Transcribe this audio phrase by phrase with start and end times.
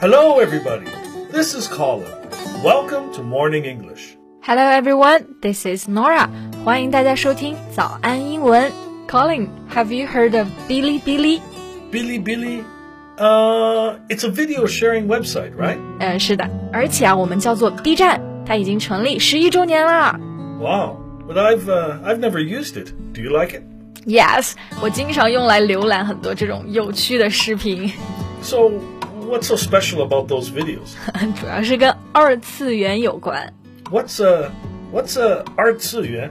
[0.00, 0.86] Hello, everybody.
[1.30, 2.06] This is Colin.
[2.62, 4.16] Welcome to Morning English.
[4.42, 6.28] Hello everyone, this is Nora.
[6.64, 8.70] 欢迎大家收听早安英文。
[9.08, 11.40] Colin, have you heard of Bilibili?
[11.90, 12.62] Bilibili?
[13.16, 15.78] Uh, it's a video sharing website, right?
[16.00, 20.18] 嗯，是的，而且啊，我们叫做 B 站，它已经成立十一周年啦。
[20.60, 20.98] Wow.
[21.26, 22.92] But I've uh, I've never used it.
[23.14, 23.62] Do you like it?
[24.04, 24.52] Yes，
[24.82, 27.90] 我经常用来浏览很多这种有趣的视频，
[28.42, 28.72] So,
[29.28, 30.94] what's so special about those videos?
[31.40, 33.52] 主要是跟二次元有关。
[33.90, 34.50] What's a
[34.92, 36.30] what's a art 次元?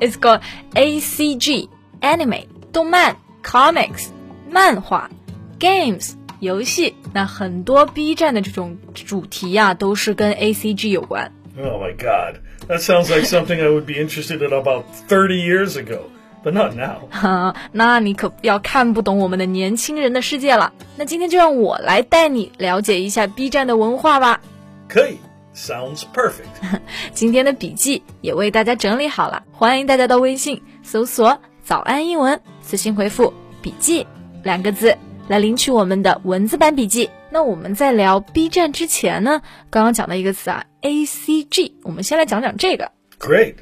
[0.00, 0.40] It's called
[0.74, 1.68] ACG
[2.00, 4.08] anime 动漫 comics
[4.50, 5.10] 漫画
[5.58, 6.94] games 游戏。
[7.12, 11.30] 那很多 B 站的这种主题呀、都是跟 ACG 有关。
[11.56, 12.40] Oh my god.
[12.68, 16.04] That sounds like something I would be interested in about 30 years ago,
[16.43, 17.07] But not now.
[17.09, 20.73] 哈，那你可不要看不懂我们的年轻人的世界了。
[20.97, 24.41] 那今天就让我来带你了解一下 B 站的文化吧。
[24.87, 25.17] 可以
[25.55, 26.79] Sounds perfect.
[27.13, 34.07] 今天的笔记也为大家整理好了，欢迎大家到微信搜索“早安英文”，私信回复“笔记”
[34.43, 37.09] 两个字来领取我们的文字版笔记。
[37.29, 42.91] 那我们在聊 B 站之前呢，刚刚讲到一个词啊，ACG，我们先来讲讲这个。
[43.19, 43.55] Great.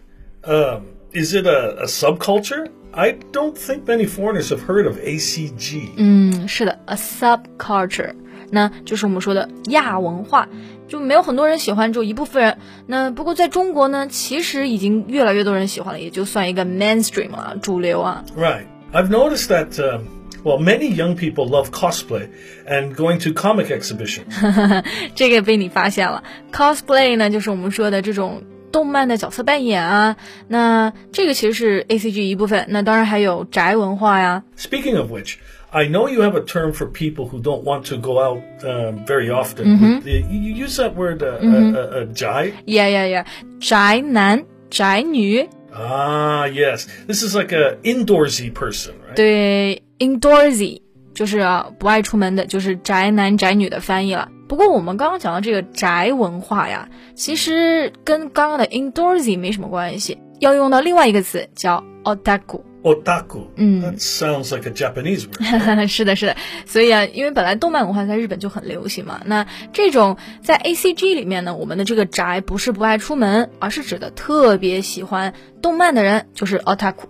[0.44, 2.69] Um, is it a, a subculture?
[2.95, 5.89] I don't think many foreigners have heard of ACG.
[5.97, 8.13] 嗯，是的，a subculture，
[8.51, 10.47] 那就是我们说的亚文化，
[10.87, 12.59] 就没有很多人喜欢，只有一部分人。
[12.87, 18.23] 那不过在中国呢，其实已经越来越多人喜欢了，也就算一个 mainstream 了，主流啊。
[18.37, 18.67] Right.
[18.93, 20.03] I've noticed that, um,
[20.45, 22.29] well, many young people love cosplay
[22.69, 24.83] and going to comic exhibitions.
[25.15, 26.23] 这个被你发现了。
[26.53, 30.16] cosplay 呢，就是我们说的这种 动漫的角色扮演啊。
[30.48, 32.66] 那这个其实是 A C G 一部分。
[32.70, 34.44] 那当然还有宅文化呀。
[34.58, 35.36] Speaking of which,
[35.70, 38.94] I know you have a term for people who don't want to go out uh,
[39.06, 40.02] very often.
[40.06, 42.54] You, you use that word, uh, uh, uh, uh, jai?
[42.66, 43.26] Yeah yeah yeah，
[43.60, 46.88] 宅男宅女，Ah, yes.
[47.06, 49.16] This is like a indoorsy person, right?
[49.16, 50.82] 对，indoorsy
[51.14, 54.30] 就是啊不爱出门的，就是宅男宅女的翻译了。
[54.49, 62.61] 不过我们刚刚讲到这个宅文化呀，其实跟刚刚的 indoorsy 没什么关系，要用到另外一个词叫 otaku。
[62.83, 63.47] Otaku.
[63.57, 65.87] That sounds like a Japanese word.
[65.87, 77.05] 是的，是的，所以啊，因为本来动漫文化在日本就很流行嘛，那这种在 A C G 里面呢，我们的这个宅不是不爱出门，而是指的特别喜欢动漫的人，就是 otaku。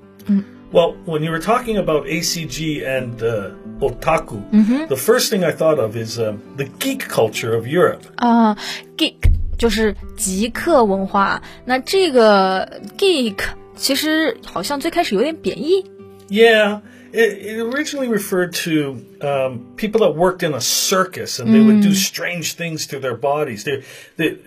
[0.72, 4.40] Well, when you were talking about ACG and uh, otaku,
[4.88, 8.02] the first thing I thought of is um, the geek culture of Europe.
[8.16, 8.56] 啊、
[8.96, 11.42] g e e k 就是极客文化。
[11.64, 13.38] 那这个 geek
[13.76, 15.84] 其实好像最开始有点贬义，
[16.28, 16.80] Yeah,
[17.12, 21.82] it, it originally referred to um, people that worked in a circus and they would
[21.82, 23.64] do strange things to their bodies.
[23.64, 23.82] They,
[24.16, 24.38] they,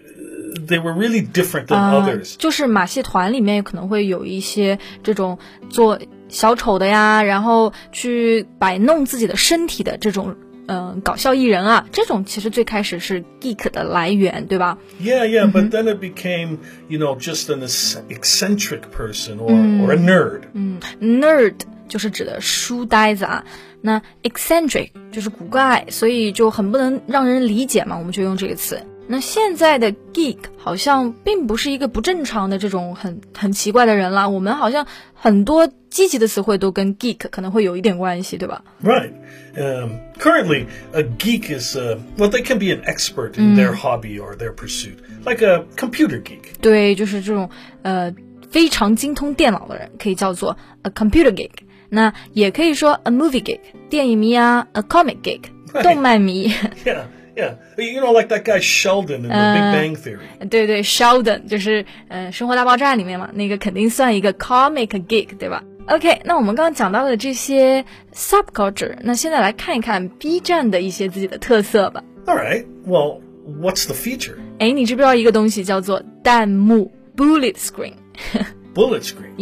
[0.58, 2.36] they were really different than others.
[2.38, 5.38] 就是马戏团里面可能会有一些这种
[5.70, 6.00] 做
[6.31, 10.37] 小丑的呀，然后去摆弄自己的身体的这种。
[10.73, 19.51] 嗯，搞笑艺人啊，这种其实最开始是 geek 的来源，对吧？Yeah, yeah, but then it became, you know, just an ec- eccentric person or,
[19.51, 20.43] or a nerd.
[20.53, 21.55] 嗯 nerd
[21.89, 23.45] 就是指的书呆子啊，
[23.81, 28.81] 那 eccentric 就是古怪，所以就很不能让人理解嘛，我们就用这个词。
[29.13, 39.11] 那现在的 geek 好像并不是一个不正常的这种很很奇怪的人了，我们好像很多积极的词汇都跟 geek 可能会有一点关系，对吧？Right.
[39.57, 44.21] Um, currently, a geek is, uh, well, they can be an expert in their hobby
[44.21, 46.55] or their pursuit, like a computer geek.
[46.61, 47.51] 对，就是这种
[47.83, 48.15] 呃
[48.49, 51.51] 非常精通电脑的人，可以叫做 a computer geek。
[51.89, 55.83] 那也可以说 a movie geek，电影迷啊，a comic geek，Right.
[55.83, 56.53] 动漫迷。
[56.85, 57.07] Yeah,
[57.40, 57.56] yeah.
[57.78, 60.48] You know, like that guy Sheldon in The Big Bang Theory.
[60.50, 65.64] 对对，Sheldon 就是呃《生活大爆炸》里面嘛，那个肯定算一个 comic geek，对吧？
[65.88, 72.04] OK，那我们刚刚讲到的这些 subculture，那现在来看一看 B 站的一些自己的特色吧。
[72.26, 72.66] All right.
[72.88, 73.22] Well,
[73.62, 74.36] what's the feature?
[74.58, 79.36] 哎，你知不知道一个东西叫做弹幕 （bullet screen）？Yeah， Bullet screen.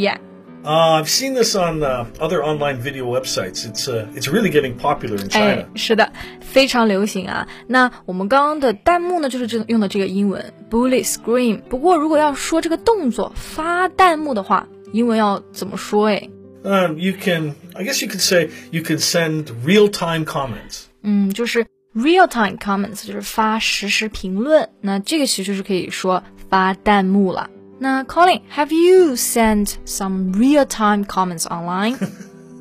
[0.68, 3.66] uh, I've seen this on uh, other online video websites.
[3.66, 5.62] It's uh, it's really getting popular in China.
[5.62, 7.48] 哎，是的，非常流行啊。
[7.66, 11.62] 那我们刚刚的弹幕呢，就是这用的这个英文 bullet screen。
[11.62, 16.08] 不过如果要说这个动作发弹幕的话，英文要怎么说？
[16.08, 16.28] 哎，
[16.64, 20.82] 嗯、um,，you can, I guess you could say you can send real-time comments.
[21.02, 21.64] 嗯，就是
[21.94, 24.68] real-time comments，就是发实时评论。
[24.82, 27.48] 那这个其实就是可以说发弹幕了。
[27.79, 31.97] 那 Colin，have you sent some real time comments online？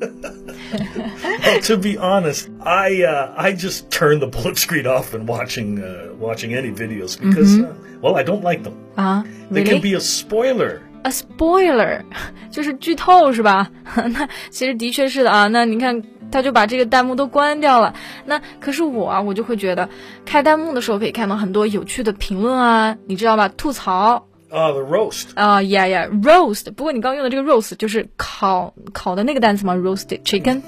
[1.45, 5.79] well, to be honest, I uh, I just turn the bullet screen off when watching
[5.79, 8.73] uh, watching any videos because uh, well I don't like them.
[8.95, 9.81] 啊 They can ，really？
[9.81, 10.81] be a spoiler.
[11.03, 12.01] A spoiler
[12.51, 13.69] 就是剧透是吧？
[13.95, 15.47] 那其实的确是的啊。
[15.47, 16.01] 那你看，
[16.31, 17.93] 他就把这个弹幕都关掉了。
[18.25, 19.87] 那可是我啊，我就会觉得
[20.25, 23.47] 开弹幕的时候可以看到很多有趣的评论啊，你知道吧？
[23.49, 25.29] 吐槽 Ah, the roast.
[25.33, 26.71] 啊，yeah yeah roast。
[26.73, 29.73] 不过你刚用的这个 roast 就是烤烤的那个单词吗？
[29.73, 30.61] roasted chicken。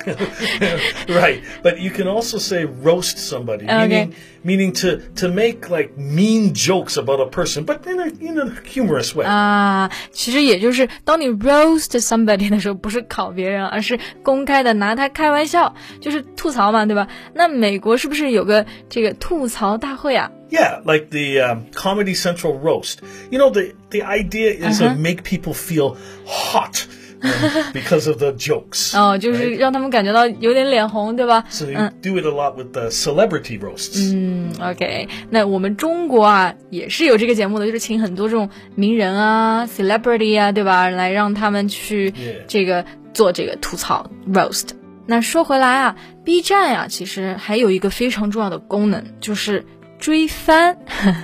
[1.07, 3.87] right, but you can also say roast somebody, Okay.
[3.87, 4.13] meaning
[4.43, 8.51] meaning to to make like mean jokes about a person, but in a in a
[8.67, 9.23] humorous way.
[9.27, 17.07] 啊，其实也就是当你 roast somebody 的时候，不是考别人，而是公开的拿他开玩笑，就是吐槽嘛，对吧？
[17.35, 20.31] 那美国是不是有个这个吐槽大会啊？
[20.49, 23.01] Yeah, like the um, Comedy Central roast.
[23.31, 26.85] You know, the the idea is to make people feel hot
[27.23, 28.95] um, because of the jokes.
[28.95, 31.43] 哦，就是让他们感觉到有点脸红，对吧？
[31.49, 34.13] So you do it a lot with the celebrity roasts.
[34.13, 42.45] 嗯，OK，那我们中国啊也是有这个节目的，就是请很多这种名人啊、celebrity 啊，对吧，来让他们去 Yeah.
[42.47, 44.69] 这个做这个吐槽 roast。
[45.07, 49.63] 那说回来啊，B 站呀、其实还有一个非常重要的功能，就是
[50.00, 50.76] 追番。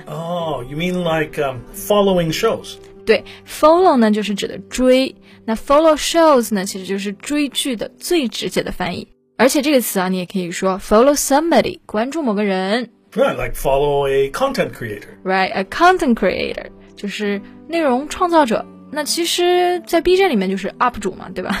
[0.05, 2.75] Oh, you mean like um, following shows?
[3.05, 5.15] 对，follow 呢就是指的追，
[5.45, 9.07] 那 follow shows 呢其实就是追剧的最直接的翻译。
[9.37, 16.65] 而且这个词啊，你也可以说 follow somebody，关注某个人 Right, like follow a content creator.，right？A content creator
[16.95, 18.65] 就是内容创造者。
[18.91, 21.57] 那其实，在 B 站里面就是 UP 主嘛，对吧？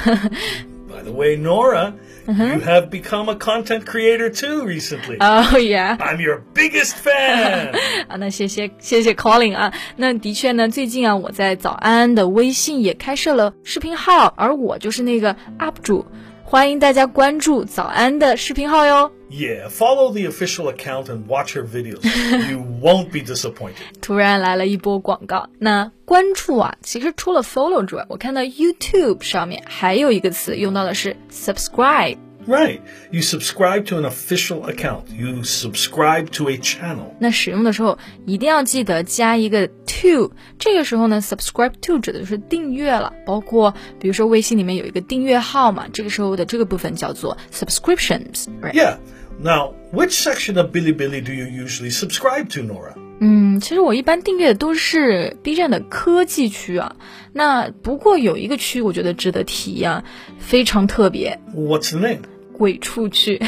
[1.07, 1.93] The way, Nora,
[2.27, 5.15] you have become a content creator too recently.
[5.21, 7.73] Oh、yeah，I'm your biggest fan.
[8.09, 9.73] 啊，那谢谢谢谢 Colin 啊。
[9.95, 16.05] 那的确呢，最近啊，我在早安的微信也开设了视频号，而我就是那个 UP 主，
[16.43, 19.13] 欢迎大家关注早安的视频号哟。
[19.30, 22.02] yeah, follow the official account and watch her videos.
[22.50, 23.76] you won't be disappointed.
[24.00, 25.48] 突然来了一波广告。
[25.58, 32.18] 那关注啊，其实除了 follow 之外，我看到 YouTube 上面还有一个词用到的是 subscribe。
[32.44, 32.80] Right.
[33.12, 35.04] You subscribe to an official account.
[35.16, 37.14] You subscribe to a channel.
[37.20, 48.72] 那使用的时候一定要记得加一个 to，这个时候呢，subscribe to 指的就是订阅了，包括比如说微信里面有一个订阅号嘛，这个时候的这个部分叫做 subscriptions，right？
[48.72, 48.96] Yeah.
[49.42, 52.94] Now, which section of Bilibili do you usually subscribe to, Nora?
[53.20, 56.96] 嗯，其实我一般订阅的都是 B 站的科技区啊。
[57.32, 60.04] 那不过有一个区我觉得值得提啊，
[60.38, 62.18] 非常特别， What's the name?
[62.52, 63.38] 鬼畜区，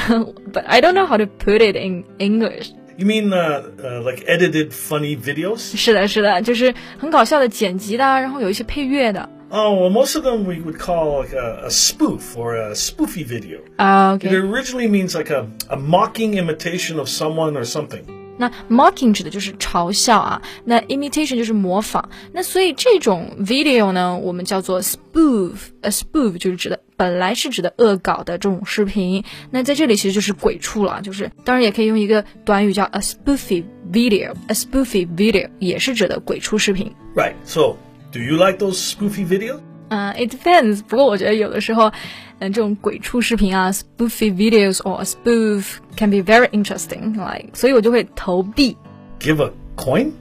[0.53, 2.71] but I don't know how to put it in English。
[2.97, 5.77] You mean uh, uh, like edited funny videos?
[5.77, 12.75] 是的，是的，就是很搞笑的剪辑的啊，然后有一些配乐的 Oh, well, most of them we would call like a, a spoof or a
[12.75, 13.61] spoofy video.
[13.77, 14.17] 啊。
[14.17, 18.03] It OK， originally means like a, a mocking imitation of someone or something.
[18.37, 22.09] 那 mocking 指的就是嘲笑啊，那 imitation 就是模仿。
[22.33, 29.23] 那所以这种 video 呢，我们叫做 spoof。a spoof 就是指的本来是指的恶搞的这种视频，
[29.53, 33.63] 那在这里其实就是鬼畜了，就是当然也可以用一个短语叫 a spoofy
[33.93, 36.93] video。a spoofy video 也是指的鬼畜视频。
[37.15, 37.35] Right.
[37.45, 37.77] So,
[38.13, 39.61] do you like those spoofy videos?
[39.89, 40.83] 嗯、i t depends。
[40.83, 41.93] 不过我觉得有的时候，
[42.39, 48.77] 嗯、这种鬼畜视频啊，spoofy videos or a spoof can be very interesting。like，所以我就会投币。
[49.21, 50.13] Give a coin?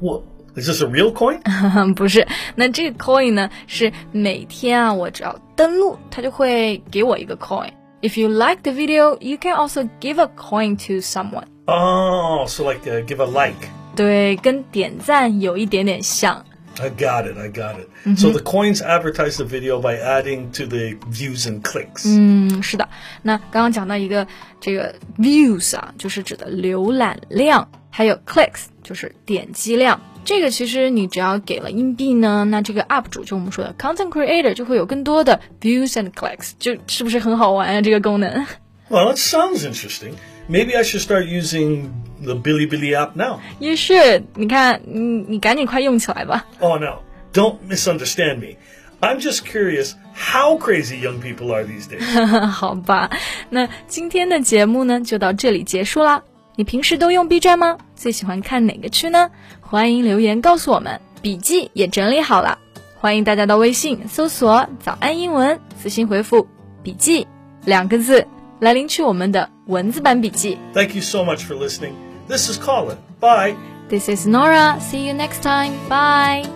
[0.00, 0.22] What?
[0.54, 1.94] Is this a real coin?
[1.94, 11.00] 不是，那这个 coin 呢是每天啊，我只要登录，它就会给我一个 coin。If you like the video, you can also give a coin to
[11.00, 11.44] someone。
[11.66, 13.68] Oh, so like uh, give a like.
[13.94, 16.44] 对，跟点赞有一点点像。
[16.80, 17.36] I got it.
[17.36, 17.88] I got it.
[18.16, 22.04] So the coins advertise the video by adding to the views and clicks.
[22.06, 22.88] 嗯，是的。
[23.22, 24.26] 那刚刚讲到一个
[24.58, 30.00] 这个 views 啊，就是指的浏览量，还有 clicks 就是点击量。
[30.24, 37.82] 这个其实你只要给了硬币呢，那这个 UP 主就我们说的 content creator 就会有更多的 views and clicks，就是不是很好玩啊？
[37.82, 38.46] 这个功能。
[38.88, 40.14] Well, that sounds interesting.
[40.49, 43.39] Maybe I should start using the Bilibili app now.
[43.59, 46.45] You should.，你看，你你赶紧快用起来吧。
[46.59, 46.99] Oh no,
[47.33, 48.55] don't misunderstand me.
[49.01, 52.47] I'm just curious how crazy young people are these days.
[52.47, 53.09] 好吧，
[53.49, 56.23] 那今天的节目呢就到这里结束啦。
[56.55, 57.77] 你平时都用 B 站吗？
[57.95, 59.29] 最喜欢看哪个区呢？
[59.59, 62.57] 欢迎留言告诉我们，笔记也整理好了。
[62.95, 66.47] 欢迎大家到微信搜索“早安英文”，私信回复
[66.81, 67.27] “笔记”
[67.65, 68.25] 两个字
[68.60, 70.58] 来领取我们的文字版笔记。
[70.72, 71.94] Thank you so much for listening.
[72.28, 72.96] This is Colin.
[73.20, 73.56] Bye.
[73.88, 74.78] This is Nora.
[74.80, 75.72] See you next time.
[75.88, 76.48] Bye.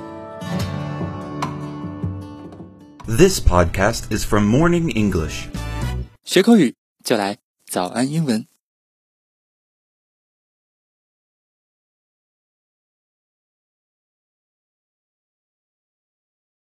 [3.07, 5.49] This podcast is from Morning English.
[6.25, 6.75] 学口语
[7.05, 7.37] 就来
[7.69, 8.47] 早安英文。